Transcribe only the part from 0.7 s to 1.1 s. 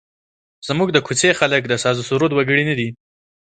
د